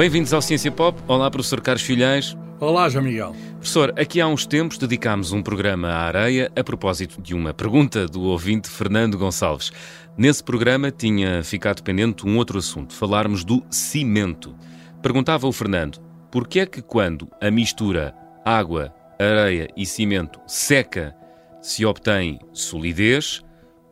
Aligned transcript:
Bem-vindos 0.00 0.32
ao 0.32 0.40
Ciência 0.40 0.72
Pop. 0.72 0.98
Olá, 1.06 1.30
professor 1.30 1.60
Carlos 1.60 1.82
Filhais. 1.82 2.34
Olá, 2.58 2.88
João 2.88 3.04
Miguel. 3.04 3.36
Professor, 3.56 3.92
aqui 3.98 4.18
há 4.18 4.26
uns 4.26 4.46
tempos 4.46 4.78
dedicámos 4.78 5.30
um 5.30 5.42
programa 5.42 5.88
à 5.88 6.06
areia 6.06 6.50
a 6.56 6.64
propósito 6.64 7.20
de 7.20 7.34
uma 7.34 7.52
pergunta 7.52 8.06
do 8.06 8.22
ouvinte 8.22 8.70
Fernando 8.70 9.18
Gonçalves. 9.18 9.70
Nesse 10.16 10.42
programa 10.42 10.90
tinha 10.90 11.44
ficado 11.44 11.82
pendente 11.82 12.26
um 12.26 12.38
outro 12.38 12.58
assunto, 12.58 12.94
falarmos 12.94 13.44
do 13.44 13.62
cimento. 13.68 14.56
Perguntava 15.02 15.46
o 15.46 15.52
Fernando, 15.52 16.00
por 16.30 16.48
que 16.48 16.60
é 16.60 16.64
que 16.64 16.80
quando 16.80 17.28
a 17.38 17.50
mistura 17.50 18.14
água, 18.42 18.94
areia 19.18 19.68
e 19.76 19.84
cimento 19.84 20.40
seca 20.46 21.14
se 21.60 21.84
obtém 21.84 22.40
solidez, 22.54 23.42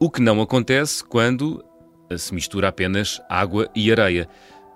o 0.00 0.08
que 0.08 0.22
não 0.22 0.40
acontece 0.40 1.04
quando 1.04 1.62
se 2.16 2.32
mistura 2.32 2.68
apenas 2.68 3.20
água 3.28 3.68
e 3.74 3.92
areia. 3.92 4.26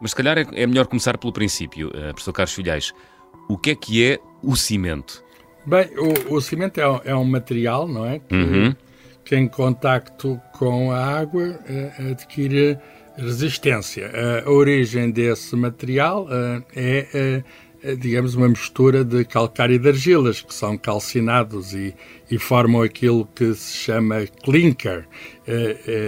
Mas 0.02 0.10
se 0.10 0.16
calhar 0.16 0.36
é, 0.36 0.44
é 0.54 0.66
melhor 0.66 0.88
começar 0.88 1.16
pelo 1.16 1.32
princípio, 1.32 1.88
uh, 1.90 2.12
professor 2.12 2.32
Carlos 2.32 2.52
Filhais. 2.52 2.92
O 3.48 3.56
que 3.56 3.70
é 3.70 3.74
que 3.76 4.04
é 4.04 4.18
o 4.42 4.56
cimento? 4.56 5.24
Bem, 5.64 5.88
o, 5.96 6.34
o 6.34 6.40
cimento 6.40 6.80
é, 6.80 7.00
é, 7.04 7.14
um 7.14 7.24
material, 7.24 7.86
não 7.86 8.04
é? 8.04 8.18
Que, 8.18 8.34
uhum. 8.34 8.74
que 9.24 9.36
em 9.36 9.46
contacto 9.46 10.40
com 10.54 10.90
a 10.90 11.06
água 11.06 11.44
uh, 11.44 12.10
adquire 12.10 12.76
resistência. 13.16 14.10
Uh, 14.10 14.48
a 14.48 14.50
origem 14.50 15.08
desse 15.08 15.54
material 15.54 16.26
é 16.74 17.44
digamos, 17.98 18.36
uma 18.36 18.48
mistura 18.48 19.04
de 19.04 19.24
calcário 19.24 19.74
e 19.74 19.78
de 19.78 19.88
argilas, 19.88 20.40
que 20.40 20.54
são 20.54 20.78
calcinados 20.78 21.74
e, 21.74 21.92
e 22.30 22.38
formam 22.38 22.80
aquilo 22.80 23.28
que 23.34 23.52
se 23.56 23.76
chama 23.76 24.24
clinker, 24.44 25.04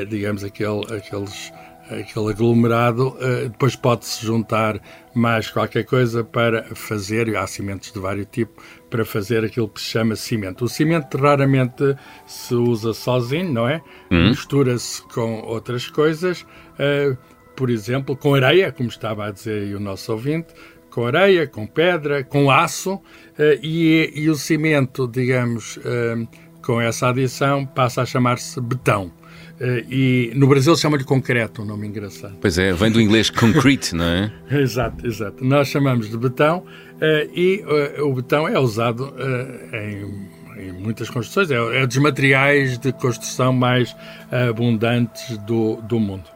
digamos, 0.08 0.44
aquele, 0.44 0.84
aqueles, 0.94 1.52
aquele 1.90 2.30
aglomerado. 2.30 3.16
É, 3.20 3.48
depois 3.48 3.77
pode-se 3.77 4.24
juntar 4.24 4.80
mais 5.14 5.48
qualquer 5.48 5.84
coisa 5.84 6.24
para 6.24 6.64
fazer, 6.74 7.28
e 7.28 7.36
há 7.36 7.46
cimentos 7.46 7.92
de 7.92 7.98
vários 7.98 8.26
tipos, 8.30 8.64
para 8.91 9.04
fazer 9.04 9.44
aquilo 9.44 9.68
que 9.68 9.80
se 9.80 9.91
chama 9.91 10.16
cimento. 10.16 10.64
O 10.64 10.68
cimento 10.68 11.16
raramente 11.16 11.96
se 12.26 12.54
usa 12.54 12.92
sozinho, 12.92 13.52
não 13.52 13.68
é? 13.68 13.82
Hum. 14.10 14.30
Mistura-se 14.30 15.02
com 15.08 15.41
outras 15.42 15.88
coisas. 15.88 16.42
Uh, 16.74 17.16
por 17.56 17.70
exemplo, 17.70 18.16
com 18.16 18.34
areia, 18.34 18.72
como 18.72 18.88
estava 18.88 19.26
a 19.26 19.30
dizer 19.30 19.74
o 19.76 19.80
nosso 19.80 20.10
ouvinte, 20.12 20.48
com 20.91 21.06
areia, 21.06 21.46
com 21.46 21.66
pedra, 21.66 22.22
com 22.22 22.50
aço 22.50 23.00
eh, 23.36 23.58
e, 23.62 24.12
e 24.14 24.30
o 24.30 24.36
cimento, 24.36 25.08
digamos, 25.08 25.76
eh, 25.84 26.26
com 26.62 26.80
essa 26.80 27.08
adição, 27.08 27.66
passa 27.66 28.02
a 28.02 28.06
chamar-se 28.06 28.60
betão. 28.60 29.12
Uh, 29.60 29.86
e 29.88 30.33
no 30.34 30.48
Brasil 30.48 30.77
chama-lhe 30.77 31.05
concreto, 31.05 31.62
um 31.62 31.64
nome 31.64 31.86
engraçado. 31.86 32.36
Pois 32.41 32.58
é, 32.58 32.72
vem 32.72 32.91
do 32.91 33.00
inglês 33.00 33.30
concrete, 33.30 33.94
não 33.94 34.05
é? 34.05 34.33
exato, 34.50 35.06
exato. 35.06 35.44
Nós 35.44 35.69
chamamos 35.69 36.10
de 36.10 36.16
betão 36.16 36.58
uh, 36.58 37.30
e 37.33 37.64
uh, 37.98 38.05
o 38.08 38.14
betão 38.14 38.48
é 38.48 38.58
usado 38.58 39.14
em, 39.72 40.28
em, 40.60 40.72
muitas 40.72 41.08
construções, 41.08 41.50
é, 41.52 41.82
é, 41.82 41.86
dos 41.86 41.98
materiais 41.98 42.78
de 42.78 42.92
construção 42.92 43.52
mais 43.52 43.94
abundantes 44.50 45.38
do, 45.38 45.77
do 45.82 46.00
mundo. 46.00 46.34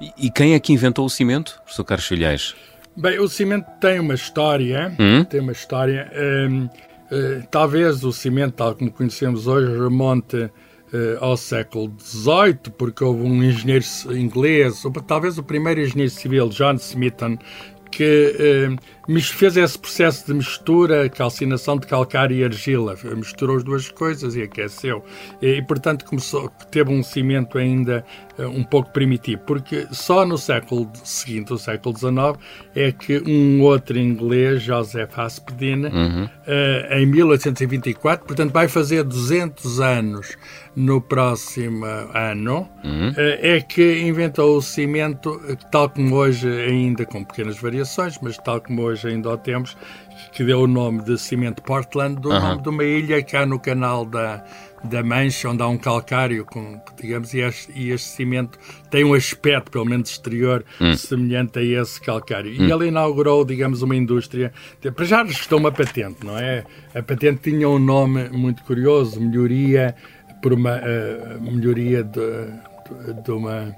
E, 0.00 0.26
e, 0.26 0.30
quem 0.30 0.54
é 0.54 0.60
que 0.60 0.72
inventou 0.72 1.04
o 1.04 1.10
cimento, 1.10 1.60
professor 1.64 1.84
Carlos 1.84 2.06
Filhais? 2.06 2.54
Bem, 2.96 3.18
o 3.18 3.28
cimento 3.28 3.66
tem 3.80 3.98
uma 4.00 4.14
história, 4.14 4.94
hum? 4.98 5.24
tem 5.24 5.40
uma 5.40 5.52
história. 5.52 6.10
Um, 6.14 6.64
uh, 6.64 6.70
eh, 7.10 7.42
talvez 7.50 8.04
o 8.04 8.12
cimento, 8.12 8.52
tal 8.54 8.74
como 8.74 8.90
conhecemos 8.90 9.46
hoje, 9.46 9.72
remonte 9.78 10.50
ao 11.20 11.36
século 11.36 11.92
XVIII, 11.98 12.72
porque 12.76 13.02
houve 13.02 13.22
um 13.22 13.42
engenheiro 13.42 13.84
inglês, 14.10 14.82
talvez 15.06 15.38
o 15.38 15.42
primeiro 15.42 15.80
engenheiro 15.80 16.10
civil, 16.10 16.48
John 16.48 16.74
Smithon, 16.74 17.38
que 17.92 18.34
eh, 19.08 19.20
fez 19.20 19.56
esse 19.56 19.78
processo 19.78 20.26
de 20.26 20.34
mistura, 20.34 21.08
calcinação 21.10 21.76
de 21.76 21.86
calcário 21.86 22.34
e 22.34 22.42
argila, 22.42 22.96
misturou 23.14 23.58
as 23.58 23.62
duas 23.62 23.88
coisas 23.90 24.34
e 24.34 24.42
aqueceu. 24.42 25.04
E, 25.40 25.62
portanto, 25.62 26.04
começou, 26.06 26.48
teve 26.70 26.90
um 26.90 27.02
cimento 27.02 27.58
ainda 27.58 28.04
eh, 28.31 28.31
um 28.38 28.64
pouco 28.64 28.90
primitivo, 28.90 29.42
porque 29.46 29.86
só 29.90 30.24
no 30.24 30.38
século 30.38 30.90
seguinte, 31.04 31.52
o 31.52 31.58
século 31.58 31.96
XIX, 31.96 32.12
é 32.74 32.92
que 32.92 33.22
um 33.26 33.62
outro 33.62 33.98
inglês, 33.98 34.62
Joseph 34.62 35.18
Aspdin, 35.18 35.86
uhum. 35.86 36.28
eh, 36.46 37.00
em 37.00 37.06
1824, 37.06 38.26
portanto, 38.26 38.52
vai 38.52 38.68
fazer 38.68 39.04
200 39.04 39.80
anos 39.80 40.36
no 40.74 41.00
próximo 41.00 41.84
ano, 42.14 42.68
uhum. 42.82 43.12
é 43.16 43.60
que 43.60 44.00
inventou 44.00 44.56
o 44.56 44.62
cimento, 44.62 45.38
tal 45.70 45.90
como 45.90 46.16
hoje, 46.16 46.48
ainda 46.48 47.04
com 47.04 47.22
pequenas 47.22 47.58
variações, 47.58 48.18
mas 48.22 48.38
tal 48.38 48.60
como 48.60 48.82
hoje 48.82 49.08
ainda 49.08 49.28
o 49.28 49.36
temos, 49.36 49.76
que 50.32 50.44
deu 50.44 50.60
o 50.60 50.66
nome 50.66 51.02
de 51.02 51.18
cimento 51.18 51.62
Portland, 51.62 52.20
do 52.20 52.30
uhum. 52.30 52.40
nome 52.40 52.62
de 52.62 52.68
uma 52.68 52.84
ilha 52.84 53.22
cá 53.22 53.44
no 53.44 53.58
canal 53.58 54.06
da, 54.06 54.42
da 54.84 55.02
Mancha, 55.02 55.48
onde 55.48 55.62
há 55.62 55.68
um 55.68 55.78
calcário, 55.78 56.44
com, 56.44 56.80
digamos, 57.00 57.32
e 57.34 57.40
este, 57.40 57.72
e 57.74 57.90
este 57.90 58.08
cimento 58.08 58.58
tem 58.90 59.04
um 59.04 59.14
aspecto, 59.14 59.70
pelo 59.70 59.84
menos 59.84 60.10
exterior, 60.10 60.64
hum. 60.80 60.94
semelhante 60.96 61.58
a 61.58 61.62
esse 61.62 62.00
calcário. 62.00 62.50
Hum. 62.50 62.66
E 62.66 62.72
ele 62.72 62.88
inaugurou, 62.88 63.44
digamos, 63.44 63.82
uma 63.82 63.94
indústria. 63.94 64.52
Para 64.94 65.04
já 65.04 65.22
restou 65.22 65.58
uma 65.58 65.72
patente, 65.72 66.24
não 66.24 66.38
é? 66.38 66.64
A 66.94 67.02
patente 67.02 67.50
tinha 67.50 67.68
um 67.68 67.78
nome 67.78 68.28
muito 68.30 68.62
curioso, 68.64 69.20
melhoria 69.20 69.94
por 70.42 70.52
uma 70.52 70.76
uh, 70.76 71.40
melhoria 71.40 72.02
de, 72.02 72.20
de, 72.20 73.22
de, 73.22 73.30
uma 73.30 73.74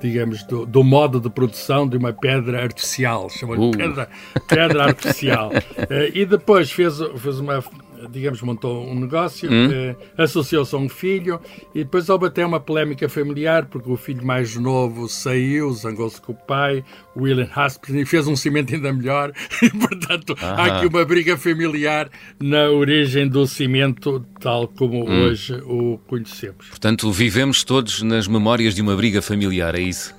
digamos 0.00 0.42
do, 0.44 0.66
do, 0.66 0.84
modo 0.84 1.18
de 1.18 1.30
produção 1.30 1.88
de 1.88 1.96
uma 1.96 2.12
pedra 2.12 2.62
artificial 2.62 3.30
chamou-lhe 3.30 3.62
uh. 3.62 3.70
pedra, 3.70 4.08
pedra 4.46 4.84
artificial 4.84 5.50
uh, 5.50 5.54
e 6.12 6.26
depois 6.26 6.70
fez, 6.70 6.98
fez 7.16 7.40
uma 7.40 7.64
digamos, 8.10 8.40
montou 8.42 8.86
um 8.86 8.98
negócio, 8.98 9.50
hum? 9.50 9.70
eh, 9.72 9.96
associou-se 10.16 10.74
a 10.74 10.78
um 10.78 10.88
filho 10.88 11.40
e 11.74 11.84
depois 11.84 12.08
houve 12.08 12.26
até 12.26 12.44
uma 12.44 12.60
polémica 12.60 13.08
familiar 13.08 13.66
porque 13.66 13.90
o 13.90 13.96
filho 13.96 14.24
mais 14.24 14.56
novo 14.56 15.08
saiu, 15.08 15.72
zangou-se 15.72 16.20
com 16.20 16.32
o 16.32 16.34
pai, 16.34 16.84
William 17.16 17.48
Haspel, 17.54 18.00
e 18.00 18.06
fez 18.06 18.26
um 18.26 18.36
cimento 18.36 18.74
ainda 18.74 18.92
melhor 18.92 19.32
e, 19.62 19.70
portanto, 19.70 20.36
ah. 20.40 20.54
há 20.54 20.64
aqui 20.66 20.86
uma 20.86 21.04
briga 21.04 21.36
familiar 21.36 22.10
na 22.40 22.68
origem 22.70 23.28
do 23.28 23.46
cimento 23.46 24.24
tal 24.40 24.68
como 24.68 25.08
hum. 25.08 25.24
hoje 25.24 25.54
o 25.64 25.98
conhecemos. 26.06 26.66
Portanto, 26.68 27.10
vivemos 27.10 27.64
todos 27.64 28.02
nas 28.02 28.28
memórias 28.28 28.74
de 28.74 28.82
uma 28.82 28.94
briga 28.94 29.22
familiar, 29.22 29.74
é 29.74 29.80
isso? 29.80 30.14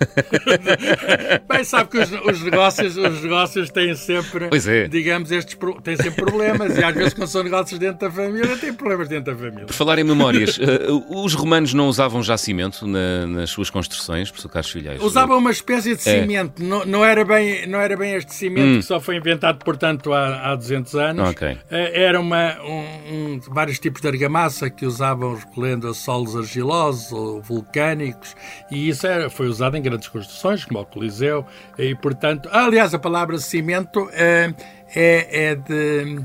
Bem, 1.48 1.64
sabe 1.64 1.90
que 1.90 1.98
os, 2.00 2.12
os, 2.12 2.42
negócios, 2.42 2.98
os 2.98 3.22
negócios 3.22 3.70
têm 3.70 3.96
sempre, 3.96 4.46
é. 4.46 4.88
digamos, 4.88 5.32
estes 5.32 5.58
têm 5.84 5.96
sempre 5.96 6.26
problemas 6.26 6.78
e 6.78 6.84
às 6.84 6.96
vezes 6.96 7.14
quando 7.14 7.28
são 7.28 7.44
negócios 7.44 7.75
dentro 7.78 8.08
da 8.08 8.12
família, 8.12 8.58
tem 8.58 8.74
problemas 8.74 9.08
dentro 9.08 9.34
da 9.34 9.40
família. 9.40 9.66
Por 9.66 9.74
falar 9.74 10.00
em 10.00 10.04
memórias, 10.04 10.58
uh, 10.58 11.06
os 11.24 11.34
romanos 11.34 11.74
não 11.74 11.88
usavam 11.88 12.22
já 12.22 12.38
cimento 12.38 12.88
na, 12.88 13.28
nas 13.28 13.50
suas 13.50 13.70
construções, 13.70 14.30
professor 14.30 14.50
Carlos 14.50 14.72
Filhais? 14.72 15.02
Usavam 15.02 15.38
uma 15.38 15.52
espécie 15.52 15.96
de 15.96 16.10
é. 16.10 16.22
cimento, 16.22 16.64
não, 16.64 16.86
não, 16.86 17.06
era 17.06 17.24
bem, 17.24 17.68
não 17.68 17.80
era 17.80 17.96
bem 17.96 18.14
este 18.14 18.34
cimento 18.34 18.78
hum. 18.78 18.80
que 18.80 18.86
só 18.86 19.00
foi 19.00 19.18
inventado, 19.18 19.64
portanto, 19.64 20.14
há, 20.14 20.52
há 20.52 20.56
200 20.56 20.96
anos. 20.96 21.30
Okay. 21.30 21.54
Uh, 21.54 21.58
era 21.72 22.20
uma, 22.20 22.58
um, 22.62 23.14
um, 23.14 23.40
vários 23.50 23.80
tipos 23.80 24.02
de 24.02 24.08
argamassa 24.08 24.70
que 24.70 24.86
usavam 24.86 25.36
recolhendo 25.36 25.88
a 25.88 25.94
solos 25.94 26.36
argilosos 26.36 27.12
ou 27.12 27.42
vulcânicos 27.42 28.36
e 28.72 28.90
isso 28.90 29.06
era, 29.06 29.30
foi 29.30 29.48
usado 29.48 29.78
em 29.78 29.82
grandes 29.82 30.08
construções, 30.08 30.66
como 30.66 30.80
o 30.80 30.86
Coliseu, 30.86 31.46
e 31.78 31.94
portanto, 31.96 32.50
aliás, 32.52 32.94
a 32.94 33.00
palavra 33.00 33.38
cimento 33.38 34.10
é, 34.14 34.54
é, 34.96 35.50
é 35.50 35.56
de 35.56 36.20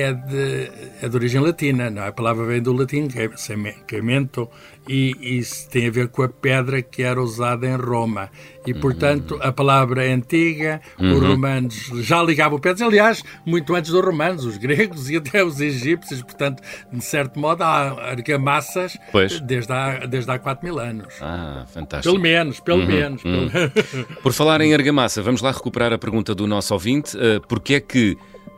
é 0.00 0.12
de, 0.12 0.70
é 1.02 1.08
de 1.08 1.16
origem 1.16 1.40
latina, 1.40 1.90
não? 1.90 2.02
É? 2.02 2.08
a 2.08 2.12
palavra 2.12 2.44
vem 2.46 2.62
do 2.62 2.72
latim, 2.72 3.08
que 3.08 3.18
é 3.18 3.30
cemento, 3.36 4.48
e 4.88 5.38
isso 5.38 5.68
tem 5.68 5.88
a 5.88 5.90
ver 5.90 6.08
com 6.08 6.22
a 6.22 6.28
pedra 6.28 6.80
que 6.80 7.02
era 7.02 7.20
usada 7.20 7.66
em 7.66 7.76
Roma. 7.76 8.30
E, 8.66 8.74
portanto, 8.74 9.38
a 9.40 9.52
palavra 9.52 10.04
é 10.04 10.12
antiga, 10.12 10.80
uhum. 10.98 11.14
os 11.14 11.22
romanos 11.22 11.90
já 12.00 12.22
ligavam 12.22 12.58
pedras, 12.58 12.82
aliás, 12.82 13.22
muito 13.44 13.74
antes 13.74 13.90
dos 13.90 14.04
romanos, 14.04 14.44
os 14.44 14.56
gregos 14.56 15.08
e 15.10 15.16
até 15.16 15.44
os 15.44 15.60
egípcios, 15.60 16.22
portanto, 16.22 16.62
de 16.92 17.04
certo 17.04 17.38
modo, 17.38 17.62
há 17.62 18.10
argamassas 18.10 18.96
desde 19.44 19.72
há, 19.72 20.06
desde 20.06 20.30
há 20.30 20.38
4 20.38 20.64
mil 20.64 20.78
anos. 20.78 21.14
Ah, 21.20 21.64
fantástico. 21.72 22.12
Pelo 22.12 22.22
menos, 22.22 22.60
pelo 22.60 22.80
uhum. 22.80 22.86
menos. 22.86 23.24
Uhum. 23.24 23.48
Pelo... 23.48 24.06
Por 24.22 24.32
falar 24.32 24.60
em 24.60 24.74
argamassa, 24.74 25.22
vamos 25.22 25.40
lá 25.42 25.50
recuperar 25.50 25.92
a 25.92 25.98
pergunta 25.98 26.34
do 26.34 26.46
nosso 26.46 26.74
ouvinte. 26.74 27.16
Uh, 27.16 27.40
Porquê 27.46 27.74
é 27.74 27.80
que 27.80 28.16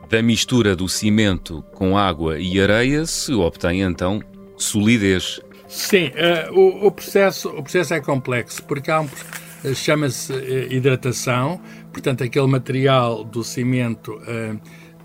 da 0.09 0.21
mistura 0.21 0.75
do 0.75 0.89
cimento 0.89 1.63
com 1.73 1.97
água 1.97 2.39
e 2.39 2.59
areia 2.59 3.05
se 3.05 3.33
obtém 3.33 3.81
então 3.81 4.21
solidez. 4.57 5.39
Sim, 5.67 6.07
uh, 6.07 6.59
o, 6.59 6.87
o, 6.87 6.91
processo, 6.91 7.49
o 7.49 7.61
processo 7.61 7.93
é 7.93 8.01
complexo, 8.01 8.63
porque 8.63 8.91
um, 8.91 9.05
uh, 9.05 9.75
chama-se 9.75 10.33
uh, 10.33 10.73
hidratação, 10.73 11.61
portanto 11.93 12.23
aquele 12.23 12.47
material 12.47 13.23
do 13.23 13.43
cimento 13.43 14.19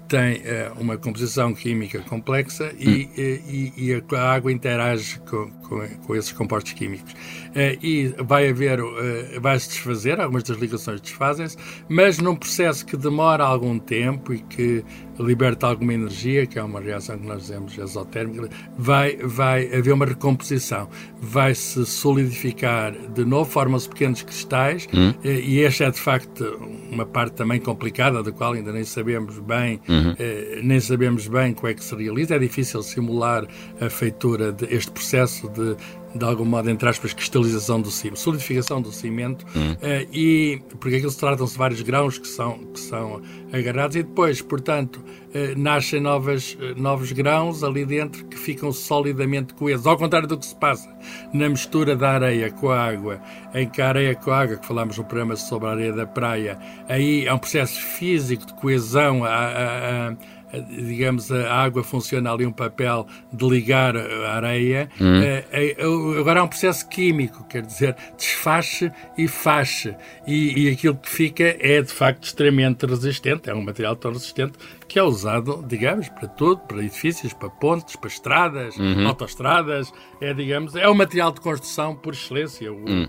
tem 0.08 0.36
uh, 0.36 0.80
uma 0.80 0.96
composição 0.96 1.54
química 1.54 2.00
complexa 2.00 2.72
e, 2.78 2.88
hum. 2.88 3.10
e, 3.16 3.72
e, 3.76 4.16
a 4.16 4.32
água 4.32 4.52
interage 4.52 5.18
com, 5.20 5.50
com, 5.50 5.88
com 6.06 6.16
esses 6.16 6.32
compostos 6.32 6.72
químicos. 6.72 7.12
Uh, 7.12 7.78
e 7.82 8.14
vai 8.18 8.48
haver, 8.48 8.80
uh, 8.80 9.40
vai-se 9.40 9.68
desfazer, 9.68 10.20
algumas 10.20 10.42
das 10.42 10.58
ligações 10.58 11.00
desfazem-se, 11.00 11.56
mas 11.88 12.18
num 12.18 12.36
processo 12.36 12.84
que 12.84 12.96
demora 12.96 13.44
algum 13.44 13.78
tempo 13.78 14.34
e 14.34 14.38
que 14.40 14.84
liberta 15.19 15.66
alguma 15.66 15.94
energia, 15.94 16.46
que 16.46 16.58
é 16.58 16.62
uma 16.62 16.81
reação 16.81 17.19
que 17.19 17.26
nós 17.26 17.43
dizemos 17.43 17.76
exotérmica, 17.78 18.49
vai, 18.76 19.16
vai 19.16 19.66
haver 19.75 19.93
uma 19.93 20.06
recomposição. 20.06 20.88
Vai-se 21.20 21.84
solidificar 21.87 22.93
de 22.93 23.25
novo, 23.25 23.50
formam-se 23.50 23.88
pequenos 23.88 24.22
cristais, 24.22 24.88
hum. 24.93 25.14
e 25.25 25.62
esta 25.62 25.84
é 25.84 25.90
de 25.90 26.00
facto 26.00 26.44
uma 26.90 27.06
parte 27.06 27.34
também 27.34 27.61
complicada, 27.61 28.22
da 28.22 28.32
qual 28.32 28.52
ainda 28.52 28.72
nem 28.72 28.84
sabemos 28.84 29.38
bem, 29.38 29.81
uhum. 29.88 30.14
eh, 30.19 30.61
nem 30.62 30.81
sabemos 30.81 31.26
bem 31.28 31.52
como 31.52 31.69
é 31.69 31.75
que 31.75 31.84
se 31.84 31.94
realiza. 31.94 32.34
É 32.34 32.38
difícil 32.38 32.82
simular 32.82 33.46
a 33.81 33.90
feitura 33.90 34.52
deste 34.52 34.90
processo 34.90 35.49
de 35.49 35.76
de 36.14 36.25
algum 36.25 36.44
modo, 36.44 36.70
entre 36.70 36.88
aspas, 36.88 37.12
cristalização 37.12 37.81
do 37.81 37.90
cimento, 37.90 38.19
solidificação 38.19 38.81
do 38.81 38.93
cimento, 38.93 39.44
hum. 39.56 39.72
uh, 39.72 40.08
e 40.12 40.61
porque 40.78 40.96
aquilo 40.96 41.11
se 41.11 41.19
tratam-se 41.19 41.55
de 41.55 41.58
vários 41.58 41.82
grãos 41.82 42.19
que 42.19 42.28
são, 42.28 42.58
que 42.72 42.81
são 42.81 43.20
agarrados, 43.52 43.96
e 43.96 44.02
depois, 44.02 44.40
portanto, 44.40 44.96
uh, 44.99 45.58
nascem 45.58 46.00
novas, 46.00 46.55
uh, 46.55 46.81
novos 46.81 47.11
grãos 47.11 47.64
ali 47.64 47.84
dentro 47.84 48.25
que 48.26 48.38
ficam 48.38 48.70
solidamente 48.72 49.55
coesos. 49.55 49.87
Ao 49.87 49.96
contrário 49.96 50.28
do 50.28 50.38
que 50.38 50.46
se 50.46 50.55
passa 50.55 50.88
na 51.32 51.49
mistura 51.49 51.96
da 51.96 52.11
areia 52.11 52.50
com 52.50 52.70
a 52.70 52.81
água, 52.81 53.20
em 53.52 53.69
que 53.69 53.82
a 53.82 53.88
areia 53.88 54.14
com 54.14 54.31
a 54.31 54.40
água, 54.40 54.56
que 54.56 54.66
falámos 54.66 54.96
no 54.96 55.05
programa 55.05 55.34
sobre 55.37 55.69
a 55.69 55.72
areia 55.72 55.93
da 55.93 56.06
praia, 56.06 56.58
aí 56.88 57.26
é 57.26 57.34
um 57.34 57.38
processo 57.38 57.81
físico 57.81 58.46
de 58.46 58.55
coesão, 58.55 59.25
a, 59.25 59.28
a, 59.28 60.08
a 60.11 60.16
digamos, 60.60 61.30
a 61.30 61.54
água 61.54 61.82
funciona 61.82 62.32
ali 62.32 62.46
um 62.46 62.52
papel 62.52 63.06
de 63.32 63.48
ligar 63.48 63.96
a 63.96 64.34
areia. 64.34 64.88
Hum. 65.00 65.20
É, 65.22 65.44
é, 65.50 65.76
agora 66.18 66.40
há 66.40 66.42
um 66.44 66.48
processo 66.48 66.88
químico, 66.88 67.44
quer 67.44 67.62
dizer, 67.62 67.96
desfaz 68.16 68.82
e 69.16 69.28
faz. 69.28 69.88
E, 70.26 70.64
e 70.64 70.70
aquilo 70.70 70.96
que 70.96 71.08
fica 71.08 71.56
é, 71.60 71.80
de 71.82 71.92
facto, 71.92 72.24
extremamente 72.24 72.86
resistente. 72.86 73.50
É 73.50 73.54
um 73.54 73.62
material 73.62 73.96
tão 73.96 74.12
resistente 74.12 74.58
que 74.88 74.98
é 74.98 75.02
usado, 75.02 75.64
digamos, 75.66 76.08
para 76.08 76.28
tudo, 76.28 76.60
para 76.62 76.78
edifícios, 76.78 77.32
para 77.32 77.50
pontes, 77.50 77.96
para 77.96 78.08
estradas, 78.08 78.76
uhum. 78.76 79.06
autoestradas. 79.06 79.92
É, 80.20 80.32
digamos, 80.32 80.74
é 80.76 80.88
um 80.88 80.94
material 80.94 81.32
de 81.32 81.40
construção 81.40 81.94
por 81.94 82.14
excelência. 82.14 82.72
O, 82.72 83.08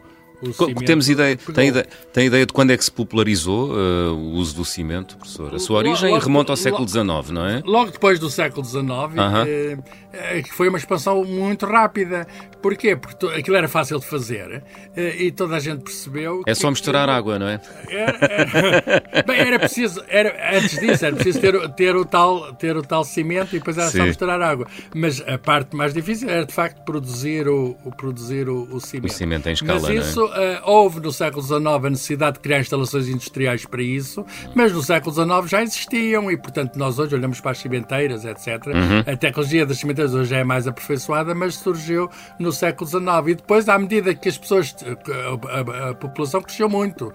hum. 0.50 0.76
Temos 0.86 1.10
ideia, 1.10 1.36
tem, 1.36 1.70
ideia, 1.70 1.88
tem 2.14 2.28
ideia 2.28 2.46
de 2.46 2.54
quando 2.54 2.72
é 2.72 2.78
que 2.78 2.84
se 2.84 2.92
popularizou 2.92 3.72
uh, 3.72 4.14
o 4.14 4.32
uso 4.34 4.56
do 4.56 4.66
cimento, 4.66 5.18
professor? 5.18 5.54
A 5.54 5.60
sua 5.60 5.78
origem 5.78 6.12
logo, 6.12 6.24
remonta 6.24 6.52
ao 6.54 6.58
século 6.58 6.88
XIX, 6.88 7.32
não 7.32 7.46
é? 7.46 7.62
Logo 7.66 7.92
depois 7.92 8.20
do 8.20 8.30
século 8.30 8.66
XIX, 8.66 8.82
uh 8.84 8.88
-huh. 8.88 9.84
eh, 10.14 10.44
foi 10.52 10.70
uma 10.70 10.78
expansão 10.78 11.24
muito 11.24 11.66
rápida. 11.66 12.28
Porquê? 12.66 12.96
Porque 12.96 13.28
aquilo 13.28 13.56
era 13.58 13.68
fácil 13.68 14.00
de 14.00 14.08
fazer 14.08 14.64
eh, 14.98 15.16
e 15.26 15.32
toda 15.32 15.56
a 15.56 15.60
gente 15.60 15.84
percebeu. 15.84 16.42
É 16.48 16.56
só 16.56 16.72
misturar 16.72 17.08
água, 17.08 17.38
não 17.38 17.48
é? 17.48 17.62
Era, 17.88 18.18
era, 19.14 19.24
bem, 19.24 19.40
era 19.40 19.60
preciso, 19.60 20.04
era, 20.08 20.58
antes 20.58 20.80
disso, 20.80 21.06
era 21.06 21.16
preciso 21.16 21.40
ter, 21.40 21.70
ter, 21.74 21.96
o 21.96 22.04
tal, 22.04 22.56
ter 22.56 22.76
o 22.76 22.82
tal 22.82 23.04
cimento 23.04 23.56
e 23.56 23.60
depois 23.60 23.78
era 23.78 23.92
Sim. 23.92 24.00
só 24.00 24.06
misturar 24.06 24.42
água. 24.42 24.66
Mas 24.96 25.22
a 25.28 25.38
parte 25.38 25.76
mais 25.76 25.94
difícil 25.94 26.28
era 26.28 26.44
de 26.44 26.52
facto 26.52 26.84
produzir 26.84 27.48
o, 27.48 27.78
o 27.86 27.92
produzir 27.92 28.50
o, 28.50 28.68
o, 28.72 28.82
cimento. 28.82 29.12
O 29.12 29.14
cimento 29.14 29.48
em 29.48 29.54
escala, 29.54 29.80
Mas 29.80 30.08
isso 30.08 30.26
é? 30.34 30.58
uh, 30.58 30.62
houve 30.64 31.00
no 31.00 31.12
século 31.12 31.44
XIX 31.44 31.68
a 31.68 31.90
necessidade 31.92 32.34
de 32.38 32.40
criar 32.40 32.62
instalações 32.62 33.08
industriais 33.08 33.64
para 33.64 33.84
isso, 33.84 34.26
mas 34.56 34.74
no 34.74 34.82
século 34.82 35.14
XIX 35.14 35.52
já 35.52 35.62
existiam 35.62 36.32
e, 36.32 36.36
portanto, 36.36 36.78
nós 36.78 36.98
hoje 36.98 37.14
olhamos 37.14 37.40
para 37.40 37.52
as 37.52 37.60
cimenteiras, 37.60 38.26
etc. 38.26 38.66
Uhum. 38.66 39.00
A 39.06 39.16
tecnologia 39.16 39.68
das 39.68 39.78
cimenteiras 39.78 40.16
hoje 40.16 40.34
é 40.34 40.44
mais 40.44 40.68
aperfeiçoada, 40.68 41.36
mas 41.36 41.54
surgiu 41.58 42.10
no 42.40 42.55
século 42.56 42.90
XIX. 42.90 43.04
E 43.28 43.36
depois, 43.36 43.70
à 43.70 43.78
medida 43.78 44.14
que 44.16 44.30
as 44.30 44.38
pessoas, 44.38 44.76
a, 44.84 45.88
a, 45.88 45.90
a 45.90 45.94
população 45.94 46.42
cresceu 46.42 46.70
muito, 46.70 47.14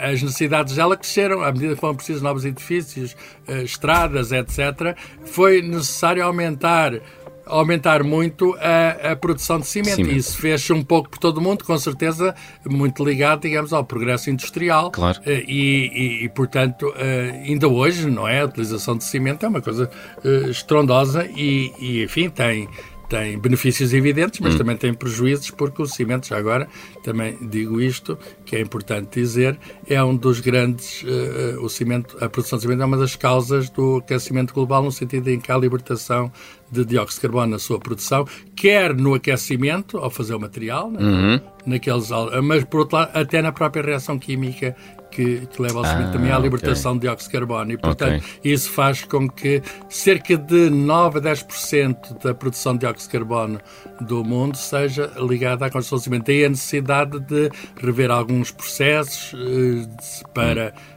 as 0.00 0.22
necessidades 0.22 0.76
dela 0.76 0.96
cresceram, 0.96 1.42
à 1.42 1.50
medida 1.50 1.74
que 1.74 1.80
foram 1.80 1.96
precisos 1.96 2.22
novos 2.22 2.44
edifícios, 2.44 3.16
estradas, 3.64 4.32
etc., 4.32 4.96
foi 5.24 5.62
necessário 5.62 6.24
aumentar 6.24 7.00
aumentar 7.46 8.02
muito 8.02 8.56
a, 8.58 9.12
a 9.12 9.16
produção 9.16 9.60
de 9.60 9.66
cimento. 9.66 9.96
cimento. 9.96 10.14
E 10.14 10.18
isso 10.18 10.36
fez 10.36 10.68
um 10.70 10.82
pouco 10.82 11.08
por 11.10 11.18
todo 11.18 11.38
o 11.38 11.40
mundo, 11.40 11.64
com 11.64 11.78
certeza 11.78 12.34
muito 12.68 13.04
ligado, 13.04 13.42
digamos, 13.42 13.72
ao 13.72 13.84
progresso 13.84 14.28
industrial. 14.28 14.90
Claro. 14.90 15.20
Eh, 15.24 15.44
e, 15.46 15.90
e, 15.94 16.24
e, 16.24 16.28
portanto, 16.28 16.92
eh, 16.96 17.42
ainda 17.46 17.68
hoje, 17.68 18.10
não 18.10 18.26
é? 18.26 18.40
A 18.40 18.44
utilização 18.44 18.96
de 18.96 19.04
cimento 19.04 19.46
é 19.46 19.48
uma 19.48 19.62
coisa 19.62 19.88
eh, 20.24 20.50
estrondosa 20.50 21.24
e, 21.26 21.72
e 21.78 22.02
enfim, 22.02 22.28
tem 22.28 22.68
tem 23.08 23.38
benefícios 23.38 23.92
evidentes, 23.92 24.40
mas 24.40 24.54
hum. 24.54 24.58
também 24.58 24.76
tem 24.76 24.92
prejuízos, 24.92 25.50
porque 25.50 25.82
o 25.82 25.86
cimento, 25.86 26.28
já 26.28 26.36
agora, 26.36 26.68
também 27.02 27.36
digo 27.40 27.80
isto, 27.80 28.18
que 28.44 28.56
é 28.56 28.60
importante 28.60 29.20
dizer, 29.20 29.58
é 29.86 30.02
um 30.02 30.16
dos 30.16 30.40
grandes, 30.40 31.02
uh, 31.02 31.62
o 31.62 31.68
cimento, 31.68 32.16
a 32.20 32.28
produção 32.28 32.58
de 32.58 32.62
cimento 32.62 32.82
é 32.82 32.84
uma 32.84 32.96
das 32.96 33.16
causas 33.16 33.70
do 33.70 33.96
aquecimento 33.98 34.52
global, 34.52 34.82
no 34.82 34.92
sentido 34.92 35.28
em 35.28 35.38
que 35.38 35.50
há 35.50 35.56
libertação 35.56 36.32
de 36.70 36.84
dióxido 36.84 37.20
de 37.20 37.22
carbono 37.22 37.52
na 37.52 37.58
sua 37.58 37.78
produção, 37.78 38.26
quer 38.54 38.94
no 38.94 39.14
aquecimento, 39.14 39.98
ao 39.98 40.10
fazer 40.10 40.34
o 40.34 40.40
material, 40.40 40.90
né, 40.90 41.00
uhum. 41.00 41.40
naqueles, 41.66 42.08
mas 42.42 42.64
por 42.64 42.80
outro 42.80 42.96
lado, 42.96 43.10
até 43.16 43.40
na 43.40 43.52
própria 43.52 43.82
reação 43.82 44.18
química 44.18 44.74
que, 45.16 45.46
que 45.46 45.62
leva 45.62 45.78
ao 45.78 45.84
ah, 45.84 46.10
também 46.12 46.30
à 46.30 46.38
libertação 46.38 46.92
okay. 46.92 47.00
de 47.00 47.06
dióxido 47.06 47.30
de 47.30 47.38
carbono. 47.38 47.72
E, 47.72 47.78
portanto, 47.78 48.22
okay. 48.22 48.52
isso 48.52 48.70
faz 48.70 49.02
com 49.04 49.28
que 49.28 49.62
cerca 49.88 50.36
de 50.36 50.68
9 50.68 51.18
a 51.18 51.22
10% 51.22 52.22
da 52.22 52.34
produção 52.34 52.74
de 52.74 52.80
dióxido 52.80 53.10
de 53.10 53.18
carbono 53.18 53.60
do 54.02 54.22
mundo 54.22 54.56
seja 54.56 55.10
ligada 55.16 55.64
à 55.64 55.70
construção 55.70 55.98
de 55.98 56.04
cimento. 56.04 56.26
Daí 56.26 56.44
a 56.44 56.48
necessidade 56.50 57.18
de 57.20 57.50
rever 57.80 58.10
alguns 58.10 58.50
processos 58.50 59.32
uh, 59.32 60.28
para. 60.34 60.74
Hum 60.92 60.95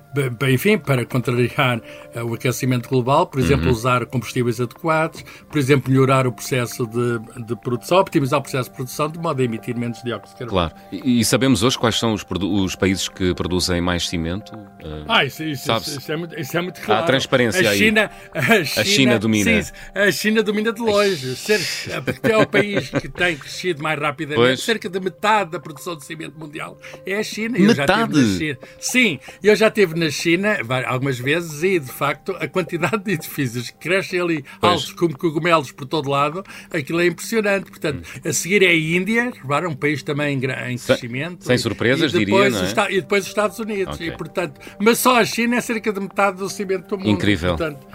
enfim, 0.52 0.78
para 0.78 1.06
contrariar 1.06 1.82
eh, 2.14 2.24
o 2.24 2.34
aquecimento 2.34 2.90
global, 2.90 3.28
por 3.28 3.40
exemplo, 3.40 3.66
uhum. 3.66 3.72
usar 3.72 4.06
combustíveis 4.08 4.60
adequados, 4.60 5.24
por 5.48 5.58
exemplo, 5.58 5.92
melhorar 5.92 6.26
o 6.26 6.32
processo 6.32 6.88
de, 6.88 7.46
de, 7.46 7.56
produção, 7.58 8.00
optimizar 8.00 8.40
o 8.40 8.42
processo 8.42 8.70
de 8.70 8.76
produção 8.76 9.10
de 9.10 9.20
modo 9.20 9.42
a 9.42 9.46
emitir 9.46 9.78
menos 9.78 10.02
dióxido 10.02 10.34
de 10.34 10.40
carbono. 10.40 10.70
Claro. 10.70 10.76
E, 10.92 11.20
e 11.20 11.26
sabemos 11.26 11.62
hoje 11.62 11.78
quais 11.78 12.00
são 12.00 12.14
os, 12.14 12.26
os, 12.30 12.76
países 12.76 13.08
que 13.08 13.34
produzem 13.36 13.82
mais 13.82 14.08
cimento? 14.08 14.56
Uh, 14.56 15.06
ah, 15.08 15.26
isso, 15.26 15.44
isso, 15.44 15.72
isso, 15.72 16.12
é 16.12 16.16
muito, 16.16 16.40
isso 16.40 16.58
é 16.58 16.62
muito 16.62 16.82
claro. 16.82 17.04
Há 17.04 17.06
transparência 17.06 17.70
a 17.70 17.76
China, 17.76 18.12
aí. 18.34 18.40
A 18.40 18.64
China, 18.64 18.82
a 18.82 18.84
China 18.84 19.20
domina. 19.20 19.64
Sim, 19.64 19.74
a 19.94 20.12
China 20.12 20.44
domina 20.44 20.74
de 20.74 20.82
longe. 20.82 21.36
Ser, 21.36 21.60
porque 22.04 22.31
é 22.31 22.38
o 22.38 22.48
país 22.48 22.90
que 22.90 23.10
tem 23.10 23.38
crescido 23.38 23.83
mais 23.83 24.00
rapidamente. 24.00 24.40
Pois. 24.40 24.64
Cerca 24.64 24.90
de 24.90 25.00
metade 25.00 25.52
da 25.52 25.60
produção 25.60 25.95
de 25.95 26.06
cimento 26.06 26.38
mundial 26.40 26.78
é 27.06 27.18
a 27.18 27.24
China. 27.24 27.57
Eu 27.57 27.68
metade? 27.68 28.38
China. 28.38 28.57
Sim, 28.80 29.19
eu 29.44 29.56
já 29.56 29.68
estive 29.68 29.99
na 30.00 30.10
China 30.10 30.58
algumas 30.88 31.20
vezes 31.20 31.62
e, 31.64 31.80
de 31.80 31.92
facto, 31.92 32.36
a 32.40 32.48
quantidade 32.48 33.04
de 33.04 33.14
edifícios 33.14 33.70
que 33.70 33.78
crescem 33.78 34.20
ali 34.20 34.46
pois. 34.60 34.74
altos 34.74 34.94
como 34.94 35.18
cogumelos 35.18 35.72
por 35.72 35.86
todo 35.86 36.10
lado, 36.10 36.44
aquilo 36.72 37.02
é 37.02 37.08
impressionante. 37.08 37.70
Portanto, 37.70 38.08
a 38.26 38.34
seguir 38.34 38.64
é 38.64 38.68
a 38.68 38.76
Índia, 38.76 39.32
um 39.70 39.76
país 39.76 40.02
também 40.02 40.36
em, 40.38 40.78
crescimento. 40.78 41.46
Sem, 41.46 41.58
surpresas, 41.58 42.12
diria, 42.12 42.50
não 42.50 42.86
é? 42.86 42.92
e 42.92 43.02
depois 43.02 43.24
os 43.24 43.30
Estados 43.30 43.60
Unidos. 43.60 43.96
Okay. 43.96 44.08
E, 44.08 44.18
portanto, 44.18 44.60
mas 44.80 45.00
só 45.00 45.20
a 45.20 45.26
China 45.26 45.58
é 45.58 45.62
cerca 45.62 45.92
de 45.92 46.00
metade 46.00 46.38
do 46.38 46.50
cimento 46.50 46.88
do 46.88 46.98
mundo. 46.98 47.10
Incrível. 47.10 47.56
Portanto, 47.56 47.88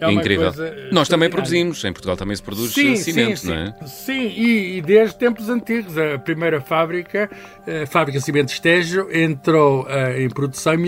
é 0.00 0.12
Incrível. 0.12 0.52
Nós 0.92 1.08
também 1.08 1.28
produzimos, 1.28 1.84
em 1.84 1.92
Portugal 1.92 2.16
também 2.16 2.36
se 2.36 2.42
produz 2.42 2.72
sim, 2.72 2.96
cimento, 2.96 3.40
sim, 3.40 3.48
não 3.48 3.54
é? 3.56 3.74
Sim, 3.86 4.28
e, 4.28 4.78
e, 4.78 4.82
desde 4.82 5.16
tempos 5.16 5.48
antigos. 5.48 5.96
A 5.98 6.18
primeira 6.18 6.60
fábrica, 6.60 7.30
a 7.82 7.86
fábrica 7.86 8.18
de 8.18 8.24
cimento 8.24 8.52
Estejo, 8.52 9.08
entrou 9.12 9.84
uh, 9.84 10.18
em 10.18 10.28
produção 10.28 10.74
em 10.74 10.78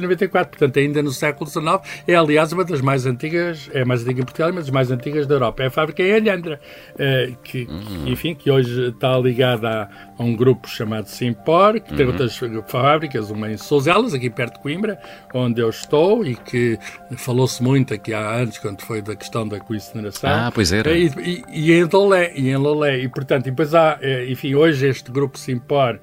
1894 0.00 0.50
portanto, 0.50 0.78
ainda 0.78 1.02
no 1.02 1.10
século 1.10 1.48
XIX. 1.48 1.80
É, 2.06 2.14
aliás, 2.14 2.52
uma 2.52 2.64
das 2.64 2.80
mais 2.80 3.06
antigas, 3.06 3.70
é 3.72 3.82
a 3.82 3.86
mais 3.86 4.02
antiga 4.02 4.20
em 4.20 4.24
Portugal, 4.24 4.52
mas 4.52 4.64
das 4.64 4.70
mais 4.70 4.90
antigas 4.90 5.26
da 5.26 5.34
Europa. 5.34 5.62
É 5.62 5.66
a 5.66 5.70
fábrica 5.70 6.02
em 6.02 6.12
Alhandra, 6.12 6.60
eh, 6.98 7.32
que, 7.42 7.64
uhum. 7.64 8.08
enfim, 8.08 8.34
que 8.34 8.50
hoje 8.50 8.88
está 8.88 9.18
ligada 9.18 9.68
a, 9.68 9.88
a, 10.18 10.24
um 10.24 10.34
grupo 10.34 10.68
chamado 10.68 11.06
Simpor, 11.06 11.80
que 11.80 11.94
tem 11.94 12.06
uhum. 12.06 12.12
outras 12.12 12.38
fábricas, 12.68 13.30
uma 13.30 13.50
em 13.50 13.56
Souzelas, 13.56 14.14
aqui 14.14 14.30
perto 14.30 14.54
de 14.54 14.60
Coimbra, 14.60 14.98
onde 15.34 15.60
eu 15.60 15.68
estou, 15.68 16.24
e 16.24 16.36
que 16.36 16.78
falou-se 17.16 17.62
muito 17.62 17.94
aqui 17.94 18.12
há 18.12 18.30
anos, 18.30 18.58
quando 18.58 18.82
foi 18.82 19.02
da 19.02 19.16
questão 19.16 19.46
da 19.46 19.58
coincineração. 19.58 20.30
Ah, 20.30 20.50
pois 20.52 20.72
era. 20.72 20.90
E, 20.96 21.10
e, 21.18 21.44
e 21.48 21.72
em 21.72 21.84
Lolé, 21.84 22.32
e 22.34 22.48
em 22.48 22.56
Lolé. 22.56 22.98
E, 22.98 23.08
portanto, 23.08 23.46
e 23.46 23.50
depois 23.50 23.74
há, 23.74 23.98
eh, 24.00 24.26
enfim, 24.30 24.54
hoje 24.54 24.88
este 24.88 25.10
grupo 25.10 25.38
Simpor 25.38 25.98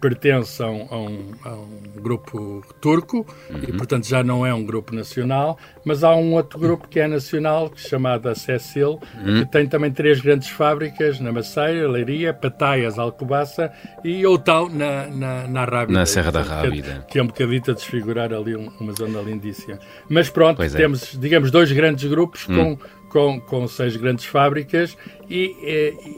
pertence 0.00 0.62
a 0.62 0.66
um, 0.66 0.86
a 0.90 0.96
um, 0.96 1.30
a 1.44 1.52
um 1.54 2.00
grupo 2.00 2.62
turco 2.80 3.26
uhum. 3.50 3.60
e, 3.68 3.72
portanto, 3.72 4.06
já 4.06 4.22
não 4.22 4.46
é 4.46 4.54
um 4.54 4.64
grupo 4.64 4.94
nacional, 4.94 5.58
mas 5.84 6.02
há 6.02 6.14
um 6.14 6.32
outro 6.34 6.58
grupo 6.58 6.88
que 6.88 6.98
é 6.98 7.06
nacional, 7.06 7.70
chamado 7.76 8.34
Cecil, 8.34 8.98
uhum. 9.14 9.40
que 9.40 9.50
tem 9.50 9.66
também 9.66 9.90
três 9.90 10.20
grandes 10.20 10.48
fábricas 10.48 11.20
na 11.20 11.32
Maceira, 11.32 11.88
Leiria, 11.88 12.32
Pataias, 12.32 12.98
Alcobaça 12.98 13.72
e 14.02 14.24
Outau, 14.24 14.68
na, 14.68 15.06
na, 15.06 15.46
na 15.46 15.64
Rábida. 15.64 15.98
Na 15.98 16.06
Serra 16.06 16.32
da 16.32 16.42
Rábida. 16.42 17.06
Que, 17.08 17.18
é 17.18 17.22
um 17.22 17.26
bocadito 17.26 17.70
a 17.70 17.74
desfigurar 17.74 18.32
ali 18.32 18.54
uma 18.54 18.92
zona 18.92 19.20
lindíssima. 19.20 19.78
Mas 20.08 20.30
pronto, 20.30 20.62
é. 20.62 20.68
temos, 20.68 21.18
digamos, 21.18 21.50
dois 21.50 21.70
grandes 21.72 22.08
grupos 22.08 22.48
uhum. 22.48 22.76
com 22.76 23.00
com, 23.10 23.40
com 23.40 23.68
seis 23.68 23.96
grandes 23.96 24.24
fábricas 24.24 24.96
e, 25.28 25.54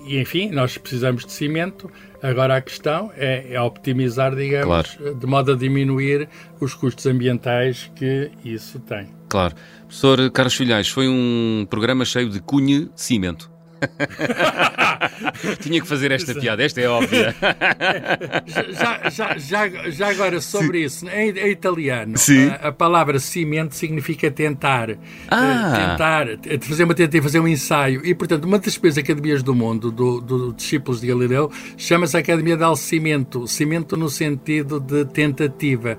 e, 0.06 0.20
enfim, 0.20 0.50
nós 0.50 0.78
precisamos 0.78 1.24
de 1.24 1.32
cimento. 1.32 1.90
Agora 2.22 2.56
a 2.56 2.60
questão 2.60 3.10
é, 3.16 3.52
é 3.52 3.60
optimizar, 3.60 4.34
digamos, 4.36 4.94
claro. 4.94 5.14
de 5.16 5.26
modo 5.26 5.52
a 5.52 5.56
diminuir 5.56 6.28
os 6.60 6.72
custos 6.72 7.04
ambientais 7.06 7.90
que 7.96 8.30
isso 8.44 8.78
tem. 8.78 9.08
Claro. 9.28 9.54
Professor 9.88 10.30
Carlos 10.30 10.54
Filhais, 10.54 10.88
foi 10.88 11.08
um 11.08 11.66
programa 11.68 12.04
cheio 12.04 12.30
de 12.30 12.40
conhecimento. 12.40 13.50
Tinha 15.60 15.80
que 15.80 15.86
fazer 15.86 16.10
esta 16.12 16.34
piada, 16.34 16.62
esta 16.62 16.80
é 16.80 16.88
óbvia. 16.88 17.34
já, 18.72 19.10
já, 19.10 19.38
já, 19.38 19.90
já, 19.90 20.08
agora, 20.08 20.40
sobre 20.40 20.78
Sim. 20.78 20.84
isso, 20.84 21.08
em, 21.08 21.30
em 21.30 21.50
italiano, 21.50 22.14
a, 22.60 22.68
a, 22.68 22.72
palavra 22.72 23.18
cimento 23.18 23.74
significa 23.74 24.30
tentar. 24.30 24.90
Eh, 24.90 24.98
ah. 25.28 25.90
tentar, 25.90 26.28
eh, 26.28 26.58
fazer 26.60 26.84
uma 26.84 26.94
tentativa, 26.94 27.24
fazer 27.24 27.40
um 27.40 27.48
ensaio. 27.48 28.04
E, 28.04 28.14
portanto, 28.14 28.44
uma 28.44 28.58
das 28.58 28.76
primeiras 28.76 28.98
academias 28.98 29.42
do 29.42 29.54
mundo, 29.54 29.90
do, 29.90 30.20
do 30.20 30.52
discípulos 30.52 31.00
de 31.00 31.06
Galileu, 31.06 31.50
chama-se 31.76 32.16
Academia 32.16 32.56
del 32.56 32.76
Cimento. 32.76 33.46
Cimento 33.46 33.96
no 33.96 34.08
sentido 34.08 34.78
de 34.78 35.04
tentativa. 35.06 35.98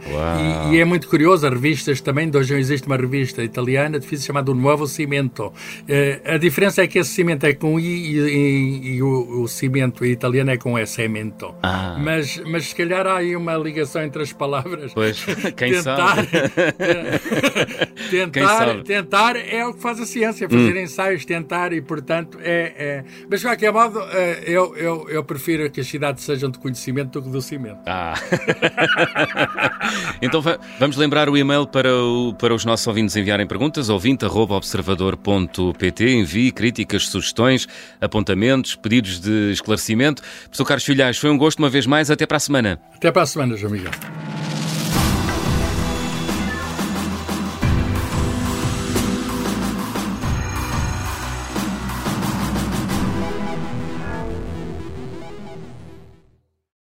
E, 0.69 0.75
e, 0.75 0.79
é 0.79 0.85
muito 0.85 1.07
curioso, 1.07 1.45
as 1.45 1.53
revistas 1.53 2.01
também, 2.01 2.29
de 2.29 2.37
hoje 2.37 2.53
existe 2.55 2.87
uma 2.87 2.97
revista 2.97 3.43
italiana 3.43 3.99
difícil 3.99 4.27
chamada 4.27 4.53
Nuovo 4.53 4.87
Cimento. 4.87 5.47
Uh, 5.47 5.53
a 6.33 6.37
diferença 6.37 6.81
é 6.81 6.87
que 6.87 6.99
esse 6.99 7.11
cimento 7.11 7.45
é 7.45 7.53
com 7.53 7.72
com 7.73 7.79
I 7.79 7.83
e, 7.83 8.19
e, 8.19 8.95
e 8.95 9.01
o, 9.01 9.41
o, 9.41 9.47
cimento 9.47 10.05
italiano 10.05 10.51
é 10.51 10.57
com 10.57 10.73
cemento. 10.85 11.55
Ah. 11.63 11.97
Mas, 11.99 12.39
mas 12.45 12.67
se 12.67 12.75
calhar 12.75 13.07
há 13.07 13.17
aí 13.17 13.35
uma 13.35 13.55
ligação 13.55 14.03
entre 14.03 14.21
as 14.21 14.31
palavras. 14.31 14.93
Pois, 14.93 15.25
quem 15.55 15.71
tentar, 15.71 16.15
sabe? 16.15 16.27
tentar, 18.11 18.31
quem 18.31 18.47
sabe? 18.47 18.83
tentar 18.83 19.35
é 19.35 19.65
o 19.65 19.73
que 19.73 19.81
faz 19.81 19.99
a 19.99 20.05
ciência, 20.05 20.47
fazer 20.47 20.75
hum. 20.75 20.81
ensaios, 20.81 21.25
tentar 21.25 21.73
e, 21.73 21.81
portanto, 21.81 22.37
é. 22.41 22.73
é... 22.77 23.03
Mas 23.29 23.39
de 23.39 23.47
qualquer 23.47 23.73
modo, 23.73 23.99
eh, 24.11 24.43
eu, 24.45 24.75
eu, 24.75 25.09
eu 25.09 25.23
prefiro 25.23 25.71
que 25.71 25.81
as 25.81 25.87
cidades 25.87 26.23
sejam 26.23 26.51
de 26.51 26.59
conhecimento 26.59 27.19
do 27.19 27.25
que 27.25 27.29
do 27.29 27.41
cimento. 27.41 27.79
Ah. 27.85 28.13
então 30.21 30.43
vamos 30.79 30.97
lembrar 30.97 31.29
o 31.29 31.37
e-mail 31.37 31.65
para, 31.65 31.95
o, 31.95 32.33
para 32.33 32.53
os 32.53 32.65
nossos 32.65 32.85
ouvintes 32.85 33.15
enviarem 33.15 33.47
perguntas, 33.47 33.87
ouvinte.observador.pt. 33.89 36.09
Envie 36.09 36.51
críticas, 36.51 37.07
sugestões 37.07 37.62
apontamentos, 37.99 38.75
pedidos 38.75 39.19
de 39.19 39.51
esclarecimento. 39.51 40.21
Professor 40.43 40.65
Carlos 40.65 40.83
Filhais, 40.83 41.17
foi 41.17 41.29
um 41.29 41.37
gosto 41.37 41.59
uma 41.59 41.69
vez 41.69 41.85
mais. 41.85 42.09
Até 42.11 42.25
para 42.25 42.37
a 42.37 42.39
semana. 42.39 42.79
Até 42.95 43.11
para 43.11 43.23
a 43.23 43.25
semana, 43.25 43.55
João 43.57 43.71
Miguel. 43.71 43.91